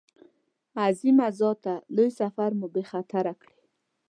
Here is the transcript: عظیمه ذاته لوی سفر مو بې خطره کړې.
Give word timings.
عظیمه 0.85 1.27
ذاته 1.39 1.73
لوی 1.95 2.09
سفر 2.19 2.49
مو 2.59 2.67
بې 2.73 2.83
خطره 2.91 3.33
کړې. 3.41 3.57